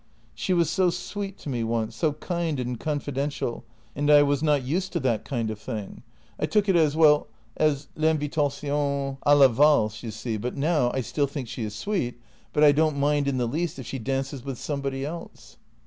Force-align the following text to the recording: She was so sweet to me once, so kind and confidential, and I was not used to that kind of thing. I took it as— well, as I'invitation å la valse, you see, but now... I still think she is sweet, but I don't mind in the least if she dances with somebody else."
She 0.33 0.51
was 0.51 0.67
so 0.67 0.89
sweet 0.89 1.37
to 1.41 1.49
me 1.49 1.63
once, 1.63 1.95
so 1.95 2.13
kind 2.13 2.59
and 2.59 2.79
confidential, 2.79 3.63
and 3.95 4.09
I 4.09 4.23
was 4.23 4.41
not 4.41 4.63
used 4.63 4.91
to 4.93 4.99
that 5.01 5.23
kind 5.25 5.51
of 5.51 5.59
thing. 5.59 6.01
I 6.39 6.47
took 6.47 6.67
it 6.67 6.75
as— 6.75 6.95
well, 6.97 7.27
as 7.55 7.87
I'invitation 7.95 8.71
å 8.71 9.15
la 9.23 9.47
valse, 9.47 10.01
you 10.01 10.09
see, 10.09 10.37
but 10.37 10.57
now... 10.57 10.89
I 10.91 11.01
still 11.01 11.27
think 11.27 11.47
she 11.47 11.63
is 11.63 11.75
sweet, 11.75 12.19
but 12.51 12.63
I 12.63 12.71
don't 12.71 12.97
mind 12.97 13.27
in 13.27 13.37
the 13.37 13.45
least 13.45 13.77
if 13.77 13.85
she 13.85 13.99
dances 13.99 14.43
with 14.43 14.57
somebody 14.57 15.05
else." 15.05 15.57